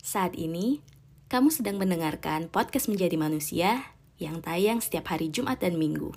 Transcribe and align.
Saat 0.00 0.32
ini, 0.32 0.80
kamu 1.28 1.52
sedang 1.52 1.76
mendengarkan 1.76 2.48
podcast 2.48 2.88
Menjadi 2.88 3.20
Manusia 3.20 3.84
yang 4.16 4.40
tayang 4.40 4.80
setiap 4.80 5.12
hari 5.12 5.28
Jumat 5.28 5.60
dan 5.60 5.76
Minggu. 5.76 6.16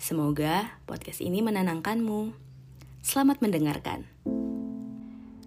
Semoga 0.00 0.80
podcast 0.88 1.20
ini 1.20 1.44
menenangkanmu. 1.44 2.32
Selamat 3.04 3.44
mendengarkan. 3.44 4.08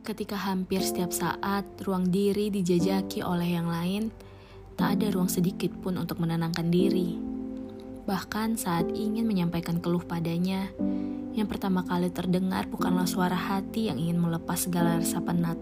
Ketika 0.05 0.37
hampir 0.37 0.85
setiap 0.85 1.09
saat 1.09 1.65
ruang 1.81 2.13
diri 2.13 2.53
dijajaki 2.53 3.25
oleh 3.25 3.57
yang 3.57 3.73
lain, 3.73 4.13
tak 4.77 5.01
ada 5.01 5.09
ruang 5.09 5.27
sedikit 5.27 5.73
pun 5.81 5.97
untuk 5.97 6.21
menenangkan 6.21 6.69
diri. 6.69 7.17
Bahkan 8.05 8.61
saat 8.61 8.85
ingin 8.93 9.25
menyampaikan 9.25 9.81
keluh 9.81 10.05
padanya, 10.05 10.69
yang 11.33 11.49
pertama 11.49 11.81
kali 11.81 12.13
terdengar 12.13 12.69
bukanlah 12.69 13.09
suara 13.09 13.35
hati 13.35 13.89
yang 13.89 13.97
ingin 13.97 14.21
melepas 14.21 14.69
segala 14.69 15.01
rasa 15.01 15.25
penat, 15.25 15.57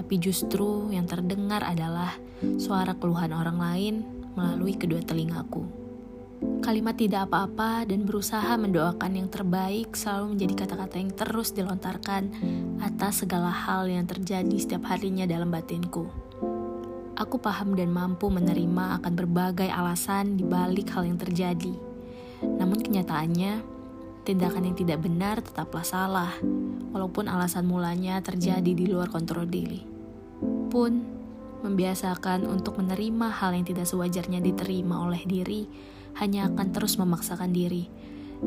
tapi 0.00 0.16
justru 0.16 0.88
yang 0.88 1.04
terdengar 1.04 1.60
adalah 1.60 2.16
suara 2.56 2.96
keluhan 2.96 3.36
orang 3.36 3.60
lain 3.60 3.94
melalui 4.32 4.72
kedua 4.72 5.04
telingaku. 5.04 5.68
Kalimat 6.64 6.96
tidak 6.96 7.28
apa-apa 7.28 7.84
dan 7.84 8.08
berusaha 8.08 8.56
mendoakan 8.56 9.12
yang 9.12 9.28
terbaik 9.28 9.92
selalu 9.92 10.32
menjadi 10.32 10.54
kata-kata 10.64 10.96
yang 10.96 11.12
terus 11.12 11.52
dilontarkan 11.52 12.32
atas 12.80 13.28
segala 13.28 13.52
hal 13.52 13.92
yang 13.92 14.08
terjadi 14.08 14.56
setiap 14.56 14.88
harinya 14.88 15.28
dalam 15.28 15.52
batinku. 15.52 16.08
Aku 17.20 17.36
paham 17.36 17.76
dan 17.76 17.92
mampu 17.92 18.32
menerima 18.32 19.04
akan 19.04 19.12
berbagai 19.12 19.68
alasan 19.68 20.40
di 20.40 20.48
balik 20.48 20.96
hal 20.96 21.04
yang 21.04 21.20
terjadi. 21.20 21.76
Namun 22.40 22.80
kenyataannya, 22.80 23.60
tindakan 24.24 24.72
yang 24.72 24.76
tidak 24.80 25.04
benar 25.04 25.44
tetaplah 25.44 25.84
salah, 25.84 26.32
walaupun 26.90 27.30
alasan 27.30 27.66
mulanya 27.66 28.18
terjadi 28.22 28.72
di 28.74 28.86
luar 28.90 29.10
kontrol 29.10 29.46
diri. 29.46 29.82
Pun, 30.70 30.92
membiasakan 31.60 32.48
untuk 32.48 32.80
menerima 32.80 33.28
hal 33.28 33.52
yang 33.52 33.66
tidak 33.66 33.86
sewajarnya 33.86 34.40
diterima 34.40 35.04
oleh 35.04 35.22
diri 35.28 35.68
hanya 36.18 36.50
akan 36.50 36.68
terus 36.74 36.98
memaksakan 36.98 37.52
diri, 37.54 37.86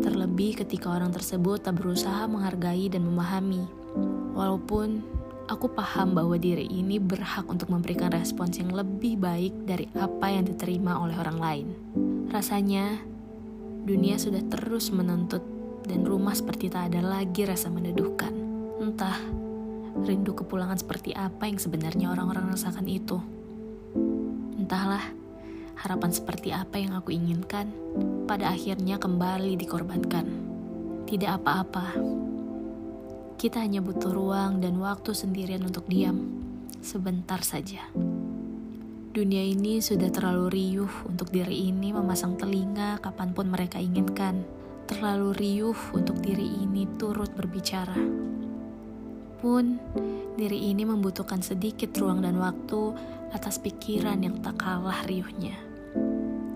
terlebih 0.02 0.58
ketika 0.66 0.92
orang 0.92 1.14
tersebut 1.14 1.64
tak 1.64 1.80
berusaha 1.80 2.26
menghargai 2.28 2.90
dan 2.92 3.06
memahami. 3.06 3.64
Walaupun 4.34 5.06
aku 5.48 5.72
paham 5.72 6.18
bahwa 6.18 6.36
diri 6.40 6.66
ini 6.68 6.98
berhak 6.98 7.46
untuk 7.48 7.70
memberikan 7.70 8.12
respons 8.12 8.58
yang 8.58 8.74
lebih 8.74 9.20
baik 9.20 9.54
dari 9.68 9.86
apa 9.96 10.34
yang 10.34 10.50
diterima 10.50 10.98
oleh 11.00 11.16
orang 11.16 11.38
lain. 11.38 11.68
Rasanya, 12.34 12.98
dunia 13.86 14.18
sudah 14.18 14.42
terus 14.50 14.90
menuntut 14.90 15.44
dan 15.84 16.08
rumah 16.08 16.34
seperti 16.34 16.72
tak 16.72 16.92
ada 16.94 17.04
lagi 17.04 17.44
rasa 17.44 17.68
meneduhkan. 17.68 18.32
Entah, 18.80 19.20
rindu 20.04 20.34
kepulangan 20.34 20.80
seperti 20.80 21.14
apa 21.14 21.48
yang 21.48 21.60
sebenarnya 21.60 22.12
orang-orang 22.12 22.52
rasakan 22.52 22.88
itu. 22.88 23.20
Entahlah, 24.60 25.04
harapan 25.80 26.12
seperti 26.12 26.56
apa 26.56 26.80
yang 26.80 26.96
aku 26.96 27.14
inginkan 27.14 27.70
pada 28.26 28.52
akhirnya 28.52 28.98
kembali 28.98 29.60
dikorbankan. 29.60 30.26
Tidak 31.04 31.30
apa-apa, 31.30 32.00
kita 33.44 33.60
hanya 33.60 33.84
butuh 33.84 34.16
ruang 34.16 34.64
dan 34.64 34.80
waktu 34.80 35.12
sendirian 35.12 35.68
untuk 35.68 35.84
diam, 35.92 36.32
sebentar 36.80 37.44
saja. 37.44 37.84
Dunia 39.12 39.44
ini 39.44 39.84
sudah 39.84 40.08
terlalu 40.10 40.48
riuh 40.48 40.94
untuk 41.12 41.28
diri 41.28 41.68
ini 41.68 41.92
memasang 41.92 42.40
telinga 42.40 43.04
kapan 43.04 43.36
pun 43.36 43.52
mereka 43.52 43.84
inginkan. 43.84 44.48
Terlalu 44.84 45.30
riuh 45.40 45.80
untuk 45.96 46.20
diri 46.20 46.44
ini 46.60 46.84
turut 47.00 47.32
berbicara. 47.32 47.96
Pun, 49.40 49.80
diri 50.36 50.72
ini 50.72 50.84
membutuhkan 50.84 51.40
sedikit 51.40 51.96
ruang 52.00 52.20
dan 52.20 52.36
waktu 52.36 52.96
atas 53.32 53.60
pikiran 53.64 54.20
yang 54.24 54.40
tak 54.44 54.60
kalah 54.60 55.04
riuhnya. 55.08 55.56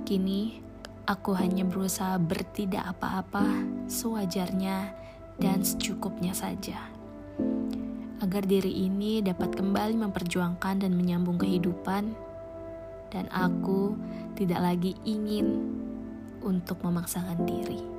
Kini, 0.03 0.59
aku 1.07 1.35
hanya 1.39 1.63
berusaha 1.63 2.19
bertidak 2.19 2.83
apa-apa 2.95 3.43
sewajarnya 3.87 4.91
dan 5.39 5.63
secukupnya 5.63 6.35
saja. 6.35 6.79
Agar 8.19 8.43
diri 8.43 8.87
ini 8.87 9.23
dapat 9.23 9.55
kembali 9.55 9.95
memperjuangkan 10.03 10.83
dan 10.83 10.91
menyambung 10.95 11.39
kehidupan, 11.39 12.11
dan 13.07 13.25
aku 13.31 13.95
tidak 14.35 14.59
lagi 14.59 14.99
ingin 15.07 15.75
untuk 16.43 16.83
memaksakan 16.83 17.47
diri. 17.47 17.96